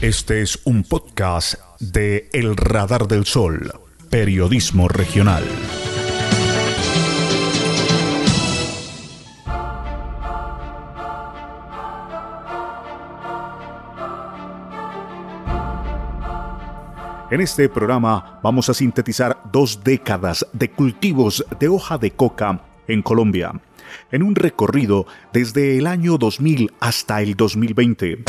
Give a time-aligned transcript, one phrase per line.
[0.00, 3.72] Este es un podcast de El Radar del Sol,
[4.08, 5.42] periodismo regional.
[17.32, 23.02] En este programa vamos a sintetizar dos décadas de cultivos de hoja de coca en
[23.02, 23.50] Colombia,
[24.12, 28.22] en un recorrido desde el año 2000 hasta el 2020.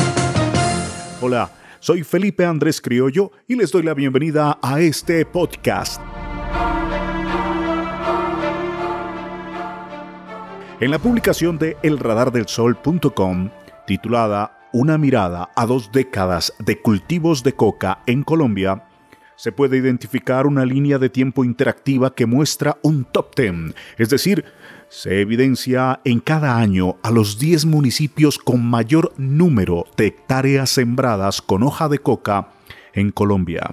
[1.21, 6.01] Hola, soy Felipe Andrés Criollo y les doy la bienvenida a este podcast.
[10.79, 13.49] En la publicación de elradardelsol.com,
[13.85, 18.85] titulada Una mirada a dos décadas de cultivos de coca en Colombia,
[19.39, 24.43] se puede identificar una línea de tiempo interactiva que muestra un top 10, es decir,
[24.89, 31.41] se evidencia en cada año a los 10 municipios con mayor número de hectáreas sembradas
[31.41, 32.49] con hoja de coca
[32.93, 33.63] en Colombia.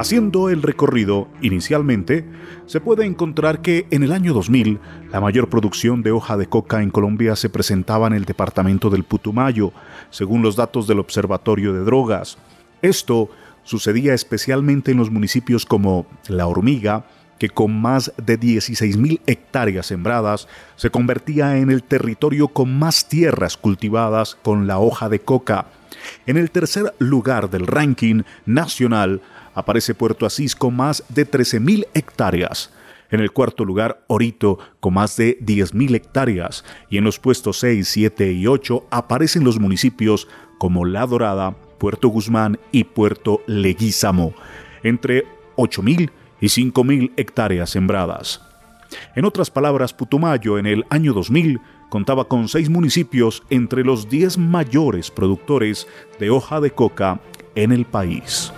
[0.00, 2.24] Haciendo el recorrido, inicialmente,
[2.64, 4.80] se puede encontrar que en el año 2000
[5.12, 9.04] la mayor producción de hoja de coca en Colombia se presentaba en el departamento del
[9.04, 9.74] Putumayo,
[10.08, 12.38] según los datos del Observatorio de Drogas.
[12.80, 13.28] Esto
[13.62, 17.04] Sucedía especialmente en los municipios como La Hormiga,
[17.38, 23.58] que con más de 16.000 hectáreas sembradas se convertía en el territorio con más tierras
[23.58, 25.66] cultivadas con la hoja de coca.
[26.26, 29.20] En el tercer lugar del ranking nacional
[29.60, 32.72] aparece Puerto Asís con más de 13.000 hectáreas.
[33.10, 36.64] En el cuarto lugar, Orito, con más de 10.000 hectáreas.
[36.88, 42.08] Y en los puestos 6, 7 y 8 aparecen los municipios como La Dorada, Puerto
[42.08, 44.34] Guzmán y Puerto Leguízamo,
[44.82, 45.24] entre
[45.56, 48.42] 8.000 y 5.000 hectáreas sembradas.
[49.14, 54.38] En otras palabras, Putumayo en el año 2000 contaba con seis municipios entre los 10
[54.38, 55.86] mayores productores
[56.18, 57.20] de hoja de coca
[57.54, 58.52] en el país.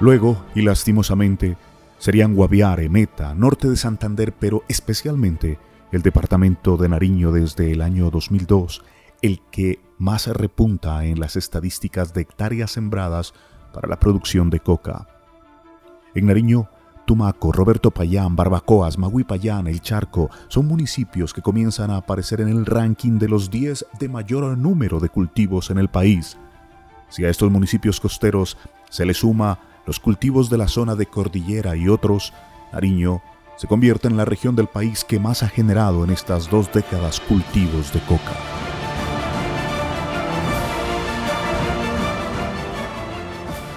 [0.00, 1.58] Luego, y lastimosamente,
[1.98, 5.58] serían Guaviare, Meta, norte de Santander, pero especialmente
[5.92, 8.82] el departamento de Nariño desde el año 2002,
[9.20, 13.34] el que más repunta en las estadísticas de hectáreas sembradas
[13.74, 15.06] para la producción de coca.
[16.14, 16.70] En Nariño,
[17.06, 22.48] Tumaco, Roberto Payán, Barbacoas, Magui Payán, El Charco son municipios que comienzan a aparecer en
[22.48, 26.38] el ranking de los 10 de mayor número de cultivos en el país.
[27.10, 28.56] Si a estos municipios costeros
[28.88, 32.32] se le suma los cultivos de la zona de cordillera y otros,
[32.72, 33.22] Nariño
[33.56, 37.20] se convierte en la región del país que más ha generado en estas dos décadas
[37.20, 38.32] cultivos de coca.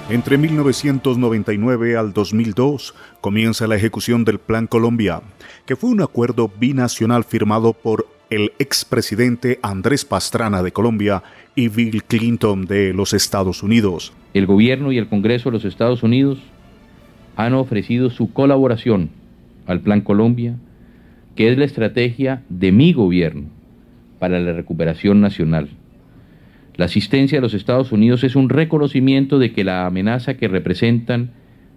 [0.10, 5.22] Entre 1999 al 2002 comienza la ejecución del Plan Colombia,
[5.66, 11.24] que fue un acuerdo binacional firmado por el expresidente Andrés Pastrana de Colombia
[11.56, 14.14] y Bill Clinton de los Estados Unidos.
[14.34, 16.40] El gobierno y el Congreso de los Estados Unidos
[17.36, 19.10] han ofrecido su colaboración
[19.68, 20.56] al Plan Colombia,
[21.36, 23.46] que es la estrategia de mi gobierno
[24.20, 25.70] para la recuperación nacional.
[26.76, 31.32] La asistencia de los Estados Unidos es un reconocimiento de que la amenaza que representan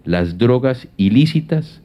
[0.05, 1.81] las drogas ilícitas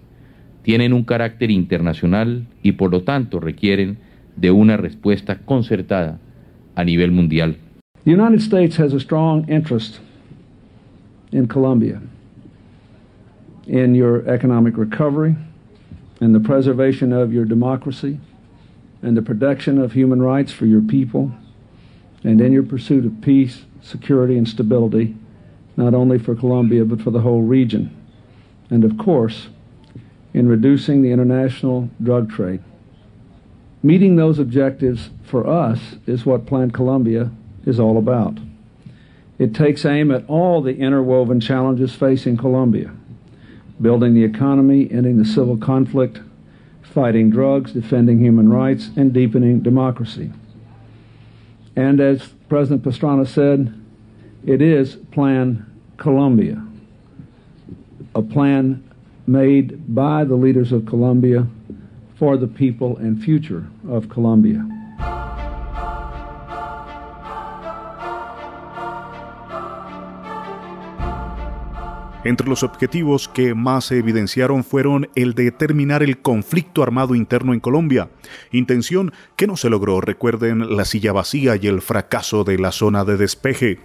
[0.62, 3.98] tienen un carácter internacional y por lo tanto requieren
[4.36, 6.18] de una respuesta concertada
[6.74, 7.56] a nivel mundial.
[11.32, 12.00] In Colombia,
[13.66, 15.34] in your economic recovery,
[16.20, 18.20] in the preservation of your democracy
[19.02, 21.32] and the protection of human rights for your people
[22.22, 25.16] and in your pursuit of peace, security, and stability,
[25.76, 27.90] not only for Colombia but for the whole region.
[28.70, 29.48] And of course,
[30.32, 32.62] in reducing the international drug trade.
[33.82, 37.30] Meeting those objectives for us is what Plant Colombia
[37.66, 38.38] is all about.
[39.42, 42.92] It takes aim at all the interwoven challenges facing Colombia
[43.80, 46.20] building the economy, ending the civil conflict,
[46.82, 50.30] fighting drugs, defending human rights, and deepening democracy.
[51.74, 53.74] And as President Pastrana said,
[54.46, 56.64] it is Plan Colombia,
[58.14, 58.88] a plan
[59.26, 61.48] made by the leaders of Colombia
[62.14, 64.71] for the people and future of Colombia.
[72.24, 77.52] Entre los objetivos que más se evidenciaron fueron el de terminar el conflicto armado interno
[77.52, 78.10] en Colombia,
[78.52, 83.04] intención que no se logró, recuerden la silla vacía y el fracaso de la zona
[83.04, 83.80] de despeje.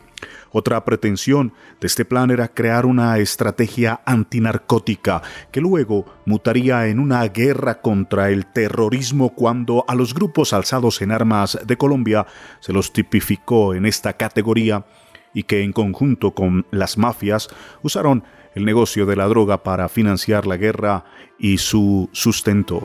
[0.51, 1.51] Otra pretensión
[1.81, 8.29] de este plan era crear una estrategia antinarcótica que luego mutaría en una guerra contra
[8.29, 12.27] el terrorismo cuando a los grupos alzados en armas de Colombia
[12.59, 14.85] se los tipificó en esta categoría
[15.37, 17.47] y que en conjunto con las mafias
[17.83, 18.23] usaron
[18.55, 21.05] el negocio de la droga para financiar la guerra
[21.37, 22.83] y su sustento.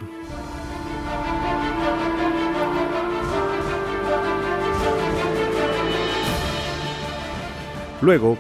[8.03, 8.37] Luego,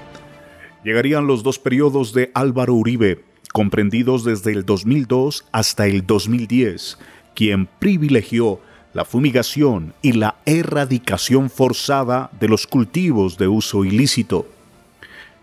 [0.84, 3.24] llegarían los dos periodos de Álvaro Uribe,
[3.54, 6.98] comprendidos desde el 2002 hasta el 2010,
[7.34, 8.60] quien privilegió
[8.94, 14.46] la fumigación y la erradicación forzada de los cultivos de uso ilícito,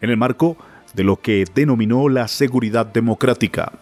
[0.01, 0.57] en el marco
[0.93, 3.73] de lo que denominó la seguridad democrática.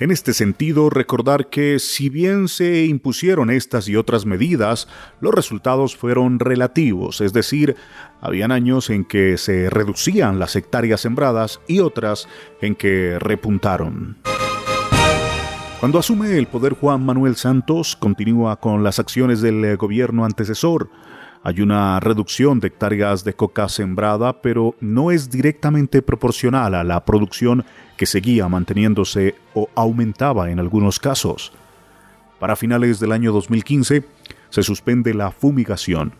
[0.00, 4.88] En este sentido, recordar que si bien se impusieron estas y otras medidas,
[5.20, 7.76] los resultados fueron relativos, es decir,
[8.20, 12.28] habían años en que se reducían las hectáreas sembradas y otras
[12.60, 14.16] en que repuntaron.
[15.84, 20.88] Cuando asume el poder Juan Manuel Santos, continúa con las acciones del gobierno antecesor,
[21.42, 27.04] hay una reducción de hectáreas de coca sembrada, pero no es directamente proporcional a la
[27.04, 27.66] producción
[27.98, 31.52] que seguía manteniéndose o aumentaba en algunos casos.
[32.38, 34.04] Para finales del año 2015
[34.48, 36.14] se suspende la fumigación.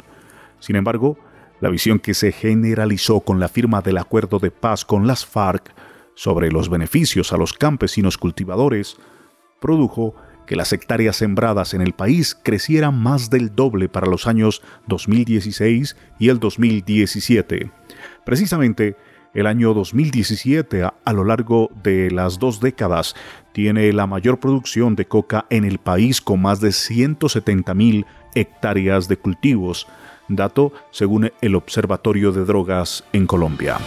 [0.60, 1.16] Sin embargo,
[1.62, 5.72] la visión que se generalizó con la firma del acuerdo de paz con las FARC
[6.14, 8.98] sobre los beneficios a los campesinos cultivadores
[9.64, 10.14] produjo
[10.46, 15.96] que las hectáreas sembradas en el país crecieran más del doble para los años 2016
[16.18, 17.70] y el 2017.
[18.26, 18.94] Precisamente,
[19.32, 23.14] el año 2017, a, lo largo de las dos décadas,
[23.52, 29.08] tiene la mayor producción de coca en el país con más de 170 mil hectáreas
[29.08, 29.86] de cultivos,
[30.28, 33.78] dato según el Observatorio de Drogas en Colombia.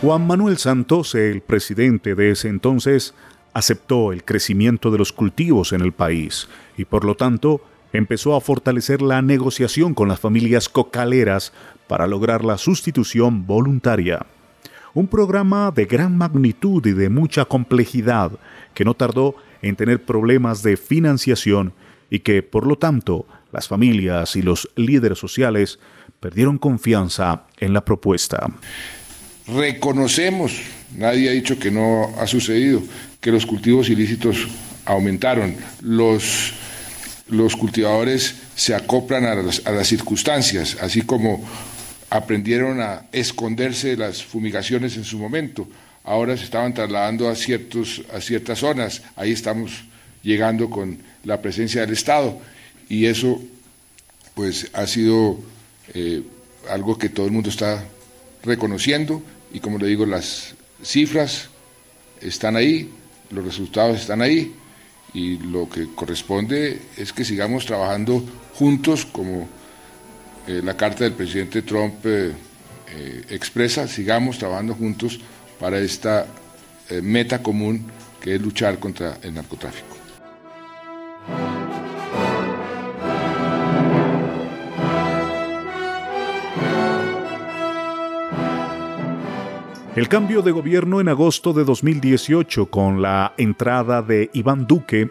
[0.00, 3.14] Juan Manuel Santos, el presidente de ese entonces,
[3.52, 7.60] aceptó el crecimiento de los cultivos en el país y por lo tanto
[7.92, 11.52] empezó a fortalecer la negociación con las familias cocaleras
[11.88, 14.24] para lograr la sustitución voluntaria.
[14.94, 18.30] Un programa de gran magnitud y de mucha complejidad
[18.74, 21.72] que no tardó en tener problemas de financiación
[22.08, 25.80] y que, por lo tanto, las familias y los líderes sociales
[26.20, 28.48] perdieron confianza en la propuesta
[29.48, 30.52] reconocemos,
[30.96, 32.82] nadie ha dicho que no ha sucedido,
[33.20, 34.48] que los cultivos ilícitos
[34.84, 36.52] aumentaron, los,
[37.28, 41.46] los cultivadores se acoplan a las, a las circunstancias, así como
[42.10, 45.68] aprendieron a esconderse de las fumigaciones en su momento,
[46.04, 49.84] ahora se estaban trasladando a, ciertos, a ciertas zonas, ahí estamos
[50.22, 52.38] llegando con la presencia del Estado
[52.88, 53.42] y eso
[54.34, 55.38] pues ha sido
[55.94, 56.22] eh,
[56.70, 57.84] algo que todo el mundo está
[58.42, 59.22] reconociendo
[59.52, 61.48] y como le digo, las cifras
[62.20, 62.90] están ahí,
[63.30, 64.54] los resultados están ahí
[65.14, 68.24] y lo que corresponde es que sigamos trabajando
[68.54, 69.48] juntos como
[70.46, 72.32] eh, la carta del presidente Trump eh,
[72.90, 75.20] eh, expresa, sigamos trabajando juntos
[75.58, 76.26] para esta
[77.02, 77.84] meta común
[78.18, 79.97] que es luchar contra el narcotráfico.
[89.98, 95.10] El cambio de gobierno en agosto de 2018 con la entrada de Iván Duque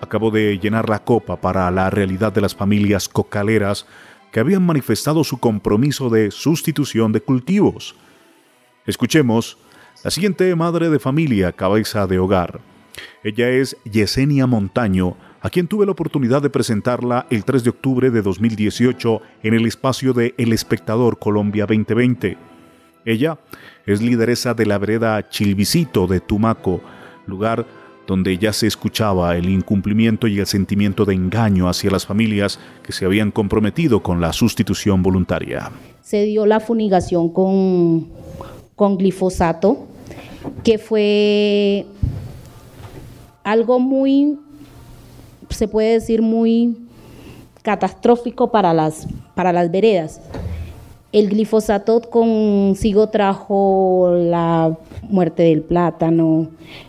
[0.00, 3.86] acabó de llenar la copa para la realidad de las familias cocaleras
[4.32, 7.94] que habían manifestado su compromiso de sustitución de cultivos.
[8.86, 9.58] Escuchemos
[10.02, 12.60] la siguiente madre de familia, cabeza de hogar.
[13.22, 18.10] Ella es Yesenia Montaño, a quien tuve la oportunidad de presentarla el 3 de octubre
[18.10, 22.51] de 2018 en el espacio de El Espectador Colombia 2020.
[23.04, 23.38] Ella
[23.86, 26.80] es lideresa de la vereda Chilvisito de Tumaco,
[27.26, 27.66] lugar
[28.06, 32.92] donde ya se escuchaba el incumplimiento y el sentimiento de engaño hacia las familias que
[32.92, 35.70] se habían comprometido con la sustitución voluntaria.
[36.00, 38.08] Se dio la funigación con,
[38.98, 39.86] glifosato,
[40.64, 41.86] que fue
[43.44, 44.38] algo muy,
[45.50, 46.76] se puede decir, muy
[47.62, 49.06] catastrófico para las
[49.70, 50.20] veredas
[51.12, 56.48] el glifosato consigo trajo la muerte del plátano,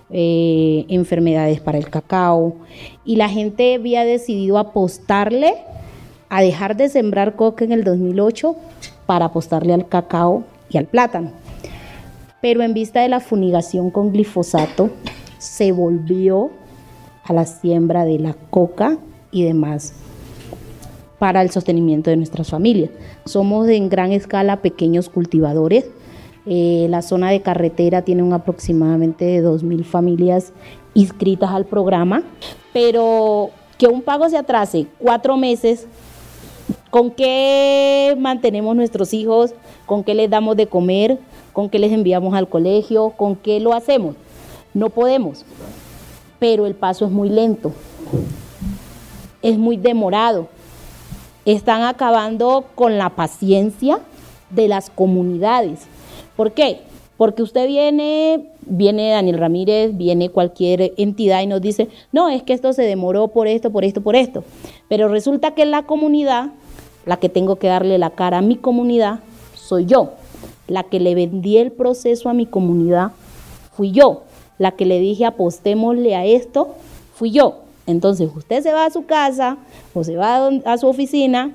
[0.10, 2.56] eh, enfermedades para el cacao,
[3.04, 5.56] y la gente había decidido apostarle
[6.30, 8.56] a dejar de sembrar coca en el 2008
[9.06, 11.32] para apostarle al cacao y al plátano.
[12.42, 14.90] Pero en vista de la funigación con glifosato,
[15.38, 16.50] se volvió
[17.26, 18.98] a la siembra de la coca
[19.32, 19.94] y demás
[21.24, 22.90] para el sostenimiento de nuestras familias.
[23.24, 25.86] Somos en gran escala pequeños cultivadores.
[26.46, 30.52] Eh, la zona de carretera tiene un aproximadamente de 2.000 familias
[30.94, 32.24] inscritas al programa,
[32.74, 35.88] pero que un pago se atrase cuatro meses,
[36.90, 39.54] ¿con qué mantenemos nuestros hijos?
[39.86, 41.20] ¿Con qué les damos de comer?
[41.54, 43.12] ¿Con qué les enviamos al colegio?
[43.12, 44.18] ¿Con qué lo hacemos?
[44.74, 45.46] No podemos,
[46.38, 47.72] pero el paso es muy lento,
[49.42, 50.50] es muy demorado
[51.46, 54.00] están acabando con la paciencia
[54.50, 55.82] de las comunidades.
[56.36, 56.82] ¿Por qué?
[57.18, 62.54] Porque usted viene, viene Daniel Ramírez, viene cualquier entidad y nos dice, no, es que
[62.54, 64.44] esto se demoró por esto, por esto, por esto.
[64.90, 66.52] Pero resulta que la comunidad,
[67.06, 69.20] la que tengo que darle la cara a mi comunidad,
[69.56, 70.14] soy yo.
[70.68, 73.12] La que le vendí el proceso a mi comunidad,
[73.74, 74.24] fui yo.
[74.58, 76.76] La que le dije apostémosle a esto,
[77.14, 77.63] fui yo.
[77.86, 79.58] Entonces usted se va a su casa
[79.94, 81.52] o se va a su oficina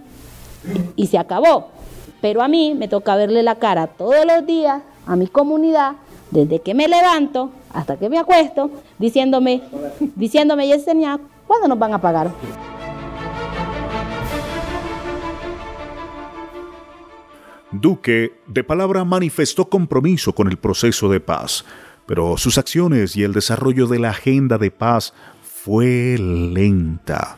[0.96, 1.68] y, se acabó.
[2.20, 5.92] Pero a mí me toca verle la cara todos los días a mi comunidad,
[6.30, 9.62] desde que me levanto hasta que me acuesto, diciéndome,
[10.16, 12.30] diciéndome, Yesenia, ¿cuándo nos van a pagar?
[17.70, 21.64] Duque, de palabra, manifestó compromiso con el proceso de paz,
[22.06, 25.12] pero sus acciones y el desarrollo de la agenda de paz
[25.68, 27.36] fue lenta.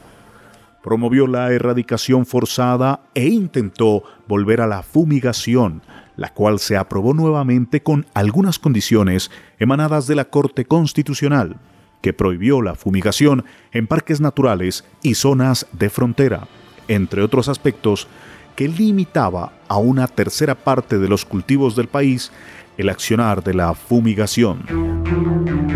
[0.84, 5.82] Promovió la erradicación forzada e intentó volver a la fumigación,
[6.14, 11.56] la cual se aprobó nuevamente con algunas condiciones emanadas de la Corte Constitucional,
[12.02, 16.46] que prohibió la fumigación en parques naturales y zonas de frontera,
[16.86, 18.06] entre otros aspectos
[18.54, 22.30] que limitaba a una tercera parte de los cultivos del país
[22.78, 25.69] el accionar de la fumigación.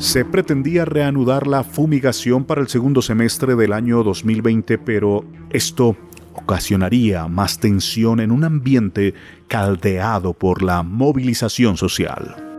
[0.00, 5.94] Se pretendía reanudar la fumigación para el segundo semestre del año 2020, pero esto
[6.32, 9.12] ocasionaría más tensión en un ambiente
[9.46, 12.49] caldeado por la movilización social.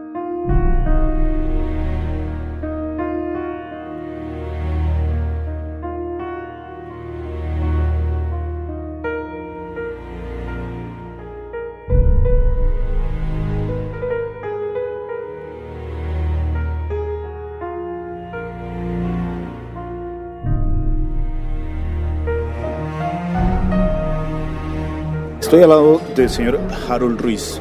[25.52, 27.60] Estoy al lado del señor Harold Ruiz,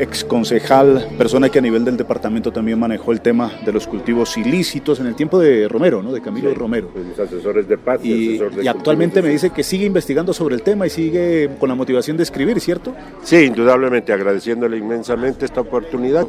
[0.00, 4.36] ex concejal, persona que a nivel del departamento también manejó el tema de los cultivos
[4.36, 6.10] ilícitos en el tiempo de Romero, ¿no?
[6.10, 6.88] de Camilo Romero.
[6.92, 10.62] Pues mis asesores de paz y, y actualmente me dice que sigue investigando sobre el
[10.62, 12.96] tema y sigue con la motivación de escribir, ¿cierto?
[13.22, 16.26] Sí, indudablemente, agradeciéndole inmensamente esta oportunidad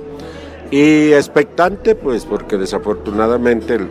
[0.69, 3.87] y expectante, pues porque desafortunadamente el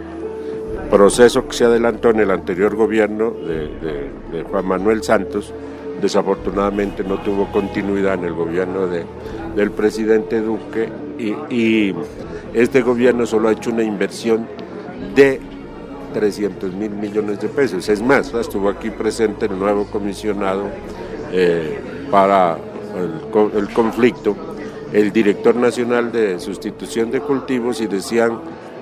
[0.88, 5.52] proceso que se adelantó en el anterior gobierno de Juan Manuel Santos,
[6.00, 9.04] desafortunadamente no tuvo continuidad en el gobierno de,
[9.54, 10.88] del presidente Duque
[11.18, 11.94] y,
[12.52, 14.48] este gobierno solo ha hecho una inversión
[15.14, 15.40] de
[16.12, 17.88] 300 mil millones de pesos.
[17.88, 20.64] Es más, estuvo aquí presente el nuevo comisionado
[21.30, 21.78] eh,
[22.10, 22.58] para
[23.54, 24.34] el, conflicto,
[24.92, 28.40] el director nacional de sustitución de cultivos y decían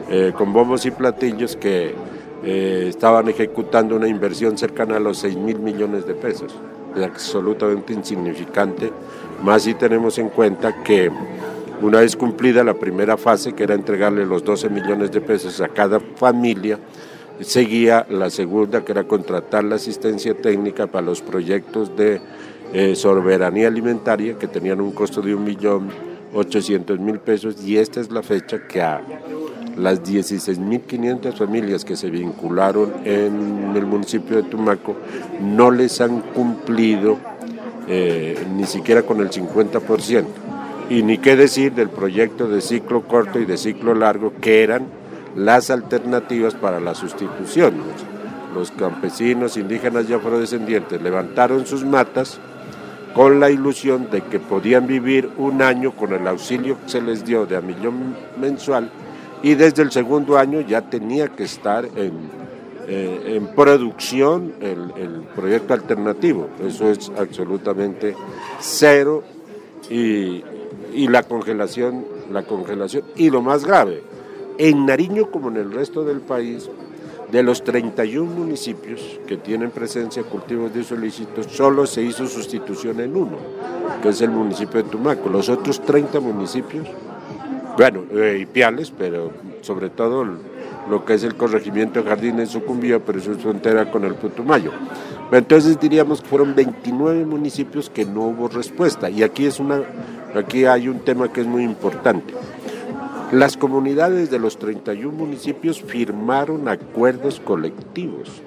[0.09, 1.95] eh, con bombos y platillos que
[2.43, 6.55] eh, estaban ejecutando una inversión cercana a los 6 mil millones de pesos
[7.05, 8.93] absolutamente insignificante,
[9.43, 11.11] más si tenemos en cuenta que
[11.81, 15.69] una vez cumplida la primera fase, que era entregarle los 12 millones de pesos a
[15.69, 16.79] cada familia,
[17.41, 22.21] seguía la segunda, que era contratar la asistencia técnica para los proyectos de
[22.73, 25.89] eh, soberanía alimentaria, que tenían un costo de un millón
[26.35, 29.01] ochocientos mil pesos, y esta es la fecha que a
[29.79, 34.97] las 16.500 familias que se vincularon en el municipio de Tumaco
[35.41, 37.19] no les han cumplido
[37.87, 40.25] eh, ni siquiera con el 50%.
[40.91, 44.87] Y ni qué decir del proyecto de ciclo corto y de ciclo largo, que eran
[45.37, 47.75] las alternativas para la sustitución.
[48.55, 52.41] Los campesinos indígenas y afrodescendientes levantaron sus matas
[53.15, 57.25] con la ilusión de que podían vivir un año con el auxilio que se les
[57.25, 58.91] dio de a millón mensual
[59.43, 62.13] y desde el segundo año ya tenía que estar en,
[62.89, 66.49] eh, en producción el, el, proyecto alternativo.
[66.65, 68.15] Eso es absolutamente
[68.59, 69.23] cero
[69.91, 70.43] y,
[70.93, 73.05] y, la congelación, la congelación.
[73.17, 74.03] Y lo más grave,
[74.59, 76.69] en Nariño como en el resto del país,
[77.31, 83.15] de los 31 municipios que tienen presencia cultivos de ilícitos, solo se hizo sustitución en
[83.17, 83.37] uno,
[84.03, 85.29] que es el municipio de Tumaco.
[85.29, 86.89] Los otros 30 municipios
[87.79, 89.31] bueno, eh, y Piales, pero
[89.61, 90.27] sobre todo
[90.91, 94.73] lo que es el corregimiento de Jardines Sucumbío, pero eso es frontera con el Putumayo.
[95.31, 99.09] Entonces diríamos que fueron 29 municipios que no hubo respuesta.
[99.09, 99.83] Y aquí, es una,
[100.35, 102.35] aquí hay un tema que es muy importante.
[103.31, 108.43] Las comunidades de los 31 municipios firmaron acuerdos colectivos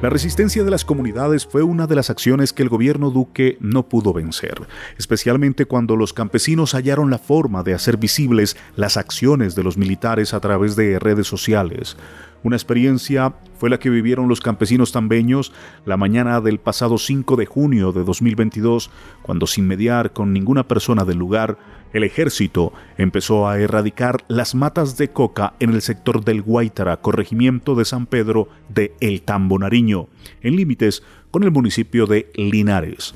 [0.00, 3.88] La resistencia de las comunidades fue una de las acciones que el gobierno Duque no
[3.88, 4.62] pudo vencer,
[4.96, 10.34] especialmente cuando los campesinos hallaron la forma de hacer visibles las acciones de los militares
[10.34, 11.96] a través de redes sociales.
[12.44, 15.52] Una experiencia fue la que vivieron los campesinos tambeños
[15.84, 21.04] la mañana del pasado 5 de junio de 2022, cuando sin mediar con ninguna persona
[21.04, 21.58] del lugar,
[21.92, 27.74] el ejército empezó a erradicar las matas de coca en el sector del Guaitara, corregimiento
[27.74, 30.08] de San Pedro de El Tambo Nariño,
[30.42, 33.14] en límites con el municipio de Linares.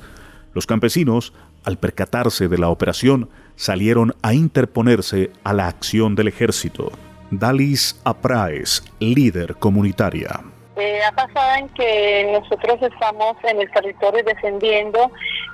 [0.53, 6.91] Los campesinos, al percatarse de la operación, salieron a interponerse a la acción del ejército.
[7.31, 10.52] Dalis Apraes, líder comunitaria.
[10.75, 15.11] Eh, ha pasado en que nosotros estamos en el territorio defendiendo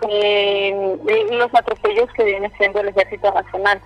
[0.10, 0.98] eh,
[1.32, 3.82] los atropellos que viene siendo el Ejército Nacional.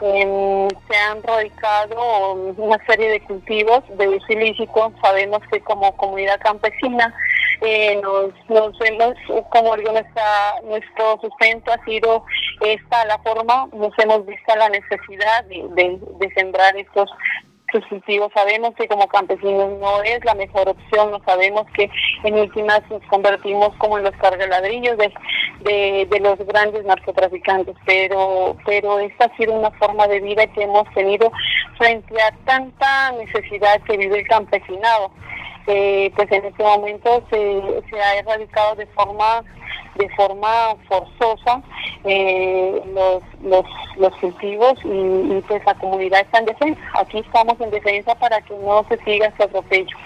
[0.00, 4.92] Em, se han radicado una serie de cultivos de uso ilícito.
[5.00, 7.14] Sabemos que como comunidad campesina
[7.60, 9.14] eh, nos, nos hemos,
[9.50, 9.92] como digo,
[10.64, 12.24] nuestro sustento ha sido
[12.60, 17.08] esta la forma, nos hemos visto la necesidad de, de sembrar estos
[17.88, 18.30] cultivos.
[18.34, 21.90] Sabemos que como campesinos no es la mejor opción, no sabemos que
[22.24, 25.12] en últimas nos convertimos como en los cargaladrillos de,
[25.60, 30.62] de, de los grandes narcotraficantes, pero, pero esta ha sido una forma de vida que
[30.62, 31.30] hemos tenido
[31.78, 35.10] frente a tanta necesidad que vive el campesinado.
[35.68, 39.44] Eh, pues en este momento se, se ha erradicado de forma
[39.96, 41.62] de forma forzosa
[42.04, 43.64] eh, los, los,
[43.98, 46.80] los cultivos y, pues la comunidad está en defensa.
[46.94, 49.96] Aquí estamos en defensa para que no se siga este atropello.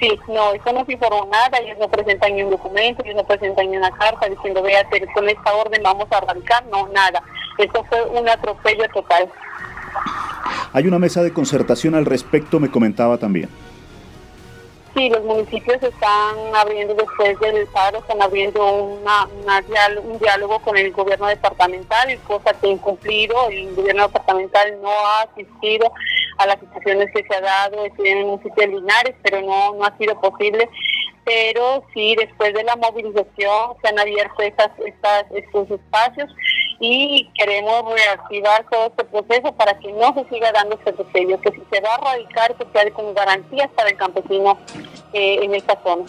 [0.00, 3.24] Sí, no, eso no se informó nada, ellos no presentan ni un documento, ellos no
[3.24, 7.20] presentan ni una carta diciendo, vea, con esta orden vamos a arrancar, no, nada.
[7.58, 9.28] Esto fue un atropello total.
[10.72, 13.48] Hay una mesa de concertación al respecto, me comentaba también.
[14.98, 19.28] Sí, los municipios están abriendo después del paro, están abriendo una,
[20.02, 23.48] un diálogo con el gobierno departamental, cosa que incumplido.
[23.48, 25.92] El gobierno departamental no ha asistido
[26.38, 29.84] a las situaciones que se ha dado en el municipio de Linares, pero no, no
[29.84, 30.68] ha sido posible
[31.28, 36.30] pero sí, después de la movilización se han abierto estas, estas, estos espacios
[36.80, 41.50] y queremos reactivar todo este proceso para que no se siga dando este atropello, que
[41.50, 44.58] si se va a erradicar, que sea con garantías para el campesino
[45.12, 46.04] eh, en esta zona.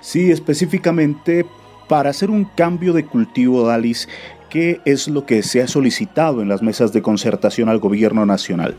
[0.00, 1.46] Sí, específicamente
[1.88, 4.08] para hacer un cambio de cultivo, Dalis,
[4.48, 8.76] ¿qué es lo que se ha solicitado en las mesas de concertación al gobierno nacional?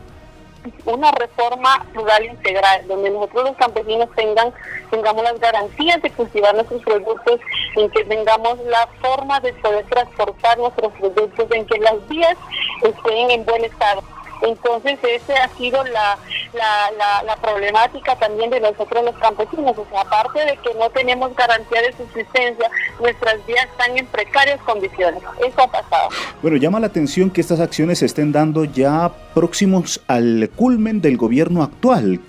[0.84, 4.52] Una reforma rural integral, donde nosotros los campesinos tengan,
[4.90, 7.40] tengamos las garantías de cultivar nuestros productos,
[7.76, 12.36] en que tengamos la forma de poder transportar nuestros productos, en que las vías
[12.82, 14.02] estén en buen estado.
[14.42, 16.18] Entonces, esa ha sido la,
[16.52, 19.76] la, la, problemática también de nosotros los campesinos.
[19.76, 22.70] O sea, aparte de que no tenemos garantía de subsistencia,
[23.00, 25.22] nuestras vías están en precarias condiciones.
[25.46, 26.08] Eso ha pasado.
[26.42, 31.16] Bueno, llama la atención que estas acciones se estén dando ya próximos al culmen del
[31.16, 32.20] gobierno actual.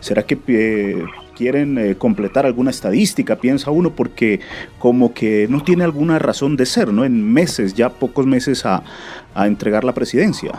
[0.00, 4.40] ¿Será que eh, quieren eh, completar alguna estadística, piensa uno, porque
[4.78, 7.04] como que no tiene alguna razón de ser, ¿no?
[7.04, 8.82] En meses, ya pocos meses a,
[9.34, 10.52] a entregar la presidencia.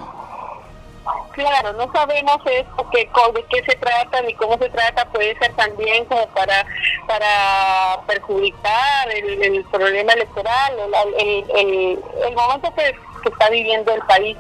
[1.34, 5.52] Claro, no sabemos esto, que, de qué se trata ni cómo se trata, puede ser
[5.56, 6.64] también como para
[7.08, 10.74] para perjudicar el, problema electoral,
[11.18, 14.38] el, el, momento que, que, está viviendo el país.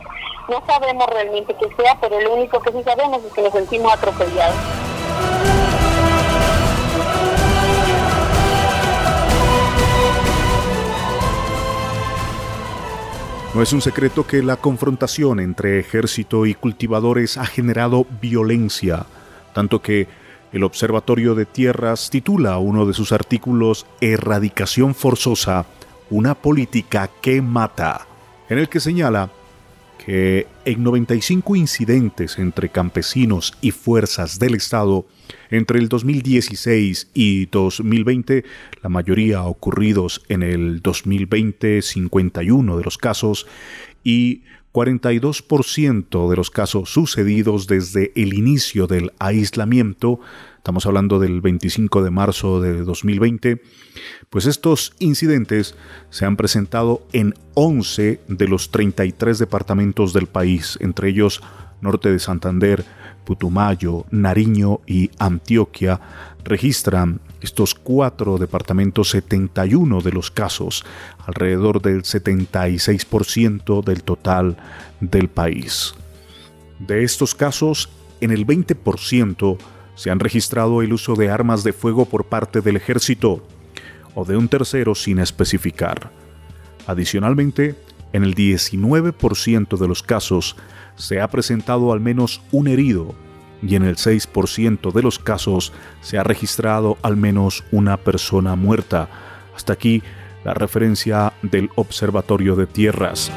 [0.49, 3.93] No sabemos realmente qué sea, pero lo único que sí sabemos es que nos sentimos
[3.93, 4.82] atropellados.
[13.53, 19.05] No es un secreto que la confrontación entre ejército y cultivadores ha generado violencia,
[19.53, 20.07] tanto que
[20.51, 25.67] el Observatorio de Tierras titula uno de sus artículos Erradicación forzosa,
[26.09, 28.07] una política que mata,
[28.49, 29.29] en el que señala
[29.97, 35.05] que en 95 incidentes entre campesinos y fuerzas del Estado
[35.49, 38.43] entre el 2016 y 2020,
[38.81, 43.47] la mayoría ocurridos en el 2020, 51 de los casos,
[44.03, 50.19] y 42% de los casos sucedidos desde el inicio del aislamiento,
[50.57, 53.61] estamos hablando del 25 de marzo de 2020,
[54.31, 55.75] pues estos incidentes
[56.09, 61.43] se han presentado en 11 de los 33 departamentos del país, entre ellos
[61.79, 62.83] norte de Santander,
[63.25, 66.01] Putumayo, Nariño y Antioquia,
[66.43, 70.85] registran estos cuatro departamentos 71 de los casos,
[71.27, 74.57] alrededor del 76% del total
[75.01, 75.93] del país.
[76.79, 77.89] De estos casos,
[78.21, 79.57] en el 20%
[79.95, 83.45] se han registrado el uso de armas de fuego por parte del ejército
[84.15, 86.11] o de un tercero sin especificar.
[86.87, 87.75] Adicionalmente,
[88.13, 90.55] en el 19% de los casos
[90.95, 93.15] se ha presentado al menos un herido
[93.65, 99.09] y en el 6% de los casos se ha registrado al menos una persona muerta.
[99.55, 100.03] Hasta aquí
[100.43, 103.31] la referencia del Observatorio de Tierras.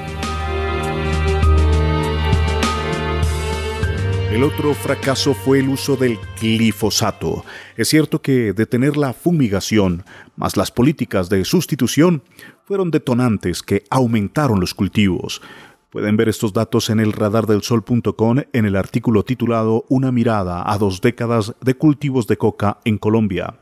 [4.37, 7.45] El otro fracaso fue el uso del glifosato.
[7.77, 10.05] Es cierto que detener la fumigación,
[10.37, 12.23] más las políticas de sustitución,
[12.67, 15.41] fueron detonantes que aumentaron los cultivos.
[15.97, 21.01] Pueden ver estos datos en el radardelsol.com en el artículo titulado Una mirada a dos
[21.01, 23.55] décadas de cultivos de coca en Colombia.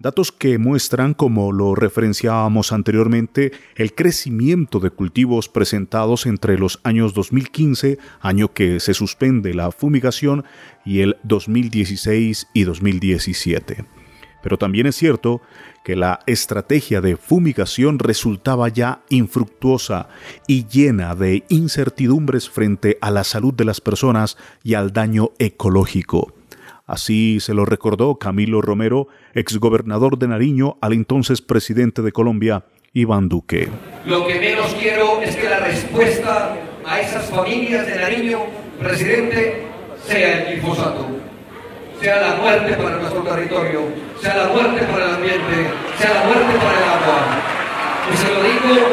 [0.00, 7.14] Datos que muestran, como lo referenciábamos anteriormente, el crecimiento de cultivos presentados entre los años
[7.14, 10.44] 2015, año que se suspende la fumigación,
[10.84, 13.84] y el 2016 y 2017.
[14.42, 15.40] Pero también es cierto
[15.84, 20.08] que la estrategia de fumigación resultaba ya infructuosa
[20.48, 26.32] y llena de incertidumbres frente a la salud de las personas y al daño ecológico.
[26.86, 33.28] Así se lo recordó Camilo Romero, exgobernador de Nariño, al entonces presidente de Colombia, Iván
[33.28, 33.68] Duque.
[34.06, 38.40] Lo que menos quiero es que la respuesta a esas familias de Nariño,
[38.80, 39.62] presidente,
[40.06, 41.23] sea el glifosato
[42.04, 43.80] sea la muerte para nuestro territorio,
[44.20, 47.18] sea la muerte para el ambiente, sea la muerte para el agua.
[48.12, 48.88] Y se lo digo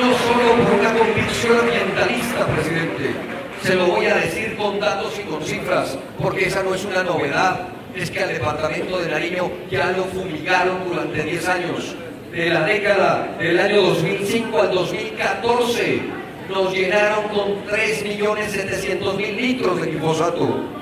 [0.00, 3.14] no solo por una convicción ambientalista, presidente,
[3.62, 7.04] se lo voy a decir con datos y con cifras, porque esa no es una
[7.04, 11.94] novedad, es que al departamento de Nariño ya lo fumigaron durante 10 años.
[12.32, 16.00] De la década del año 2005 al 2014
[16.48, 20.79] nos llenaron con 3.700.000 litros de glifosato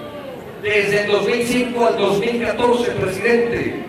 [0.63, 3.85] desde el 2005 al 2014, presidente.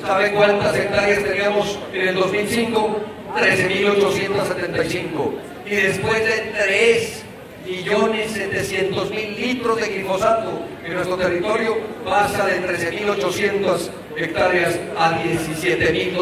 [0.00, 3.00] ¿Sabe cuántas hectáreas teníamos en el 2005?
[3.36, 5.32] 13.875.
[5.66, 7.22] Y después de 3
[7.66, 16.16] millones 700 mil litros de glifosato en nuestro territorio pasa de 13.800 hectáreas a 17.285.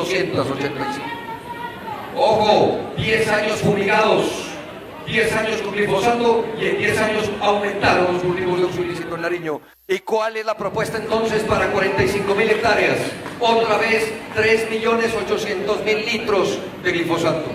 [2.17, 4.48] Ojo, 10 años fumigados
[5.09, 9.23] 10 años con glifosato y en 10 años aumentaron los cultivos de uso ilícito en
[9.23, 9.61] Nariño.
[9.89, 12.99] ¿Y cuál es la propuesta entonces para 45 mil hectáreas?
[13.41, 17.51] Otra vez 3 millones 800 mil litros de glifosato.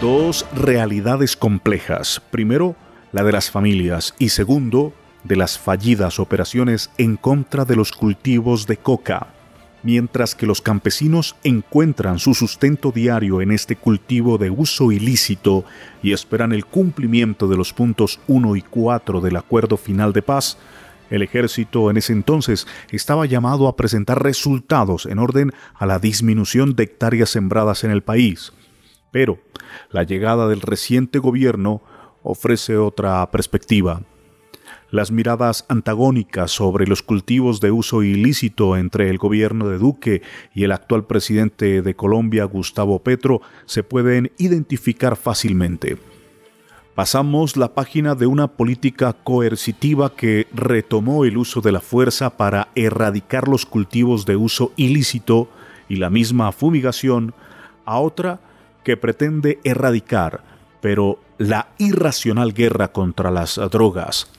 [0.00, 2.22] Dos realidades complejas.
[2.30, 2.74] Primero,
[3.12, 8.66] la de las familias y segundo, de las fallidas operaciones en contra de los cultivos
[8.66, 9.28] de coca
[9.84, 15.64] mientras que los campesinos encuentran su sustento diario en este cultivo de uso ilícito
[16.02, 20.58] y esperan el cumplimiento de los puntos 1 y 4 del acuerdo final de paz,
[21.10, 26.74] el ejército en ese entonces estaba llamado a presentar resultados en orden a la disminución
[26.74, 28.52] de hectáreas sembradas en el país.
[29.12, 29.38] Pero
[29.90, 31.82] la llegada del reciente gobierno
[32.22, 34.00] ofrece otra perspectiva
[34.94, 40.22] las miradas antagónicas sobre los cultivos de uso ilícito entre el gobierno de Duque
[40.54, 45.98] y el actual presidente de Colombia, Gustavo Petro, se pueden identificar fácilmente.
[46.94, 52.68] Pasamos la página de una política coercitiva que retomó el uso de la fuerza para
[52.76, 55.48] erradicar los cultivos de uso ilícito
[55.88, 57.34] y la misma fumigación
[57.84, 58.38] a otra
[58.84, 60.44] que pretende erradicar,
[60.80, 64.30] pero la irracional guerra contra las drogas.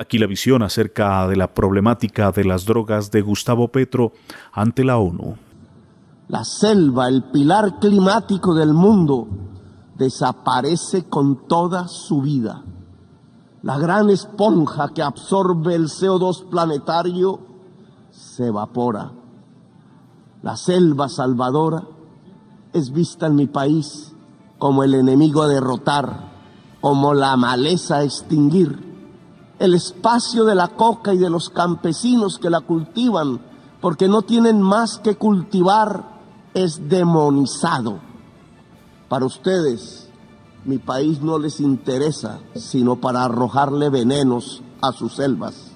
[0.00, 4.12] Aquí la visión acerca de la problemática de las drogas de Gustavo Petro
[4.52, 5.34] ante la ONU.
[6.28, 9.26] La selva, el pilar climático del mundo,
[9.96, 12.62] desaparece con toda su vida.
[13.62, 17.40] La gran esponja que absorbe el CO2 planetario
[18.12, 19.10] se evapora.
[20.42, 21.82] La selva salvadora
[22.72, 24.14] es vista en mi país
[24.58, 26.30] como el enemigo a derrotar,
[26.80, 28.87] como la maleza a extinguir
[29.58, 33.40] el espacio de la coca y de los campesinos que la cultivan
[33.80, 36.18] porque no tienen más que cultivar,
[36.54, 37.98] es demonizado.
[39.08, 40.08] Para ustedes,
[40.64, 45.72] mi país no les interesa sino para arrojarle venenos a sus selvas,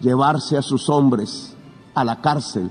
[0.00, 1.54] llevarse a sus hombres
[1.94, 2.70] a la cárcel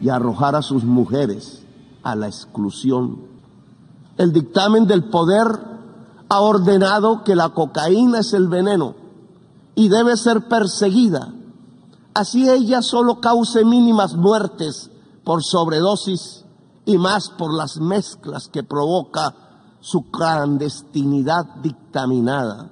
[0.00, 1.64] y arrojar a sus mujeres
[2.02, 3.22] a la exclusión.
[4.18, 5.46] El dictamen del poder
[6.28, 9.05] ha ordenado que la cocaína es el veneno
[9.76, 11.32] y debe ser perseguida.
[12.14, 14.90] Así ella solo cause mínimas muertes
[15.22, 16.44] por sobredosis
[16.86, 19.34] y más por las mezclas que provoca
[19.80, 22.70] su clandestinidad dictaminada.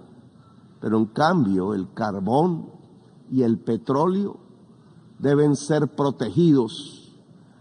[0.80, 2.70] Pero en cambio el carbón
[3.30, 4.38] y el petróleo
[5.18, 7.12] deben ser protegidos.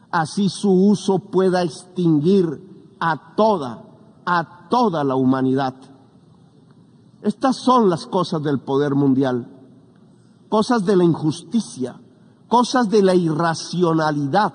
[0.10, 3.84] Así su uso pueda extinguir a toda,
[4.26, 5.74] a toda la humanidad.
[7.24, 9.48] Estas son las cosas del poder mundial,
[10.50, 11.96] cosas de la injusticia,
[12.50, 14.54] cosas de la irracionalidad.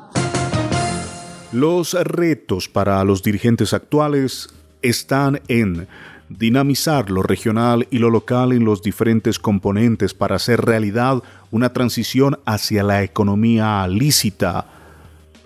[1.50, 4.50] Los retos para los dirigentes actuales
[4.83, 5.88] están en
[6.28, 12.38] dinamizar lo regional y lo local en los diferentes componentes para hacer realidad una transición
[12.44, 14.66] hacia la economía lícita,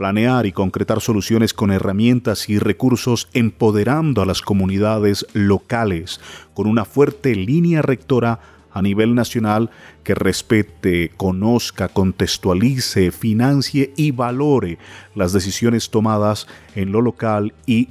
[0.03, 6.21] planear y concretar soluciones con herramientas y recursos empoderando a las comunidades locales
[6.55, 8.41] con una fuerte línea rectora
[8.73, 9.71] a nivel nacional
[10.03, 14.79] que respete, conozca, contextualice, financie y valore
[15.15, 17.91] las decisiones tomadas en lo local y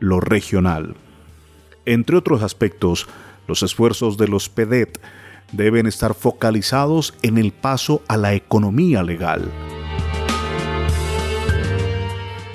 [0.00, 0.96] lo regional.
[1.86, 3.06] Entre otros aspectos,
[3.46, 5.00] los esfuerzos de los PEDET
[5.52, 9.48] deben estar focalizados en el paso a la economía legal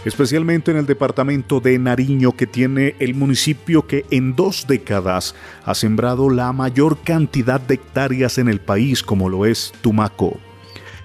[0.07, 5.75] especialmente en el departamento de Nariño que tiene el municipio que en dos décadas ha
[5.75, 10.39] sembrado la mayor cantidad de hectáreas en el país como lo es Tumaco.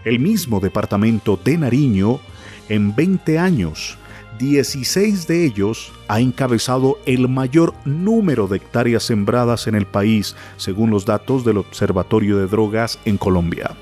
[0.04, 2.20] El mismo departamento de Nariño,
[2.68, 3.98] en 20 años,
[4.38, 10.90] 16 de ellos ha encabezado el mayor número de hectáreas sembradas en el país, según
[10.90, 13.72] los datos del Observatorio de Drogas en Colombia.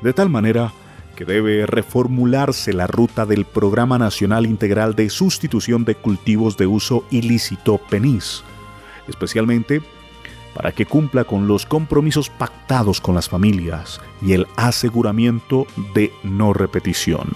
[0.00, 0.72] De tal manera
[1.14, 7.04] que debe reformularse la ruta del Programa Nacional Integral de Sustitución de Cultivos de Uso
[7.10, 8.42] Ilícito PENIS,
[9.08, 9.82] especialmente
[10.54, 16.52] para que cumpla con los compromisos pactados con las familias y el aseguramiento de no
[16.52, 17.30] repetición.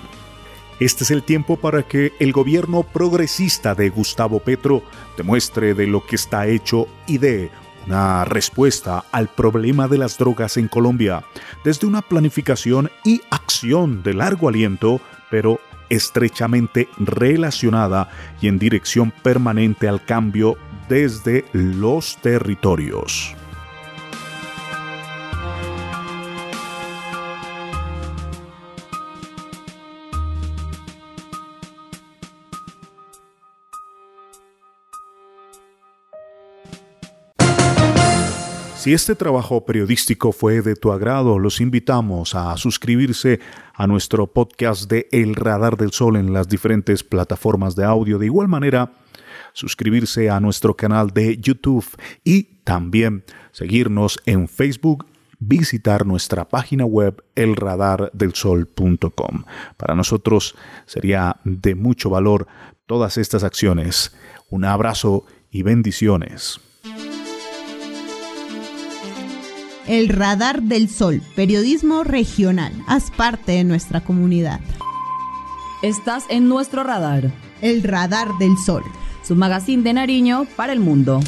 [0.79, 4.83] Este es el tiempo para que el gobierno progresista de Gustavo Petro
[5.17, 7.51] demuestre de lo que está hecho y dé
[7.87, 11.25] una respuesta al problema de las drogas en Colombia
[11.64, 18.09] desde una planificación y acción de largo aliento, pero estrechamente relacionada
[18.40, 20.57] y en dirección permanente al cambio
[20.88, 23.37] desde los territorios.
[38.87, 43.40] Si este trabajo periodístico fue de tu agrado, los invitamos a suscribirse
[43.75, 48.16] a nuestro podcast de El Radar del Sol en las diferentes plataformas de audio.
[48.16, 48.92] De igual manera,
[49.55, 51.85] suscribirse a nuestro canal de YouTube
[52.22, 55.05] y también seguirnos en Facebook
[55.40, 59.44] visitar nuestra página web elradardelsol.com.
[59.77, 62.46] Para nosotros sería de mucho valor
[62.87, 64.14] todas estas acciones.
[64.49, 66.61] Un abrazo y bendiciones.
[69.87, 72.72] El Radar del Sol, periodismo regional.
[72.88, 74.61] Haz parte de nuestra comunidad.
[75.81, 77.33] Estás en nuestro radar.
[77.61, 78.83] El Radar del Sol.
[79.22, 81.20] Su magazine de Nariño para el mundo.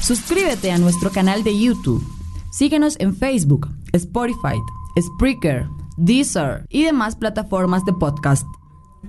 [0.00, 2.06] Suscríbete a nuestro canal de YouTube.
[2.52, 4.56] Síguenos en Facebook, Spotify,
[5.00, 8.46] Spreaker, Deezer y demás plataformas de podcast.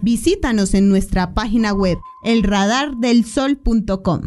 [0.01, 4.21] Visítanos en nuestra página web elradardelsol.com.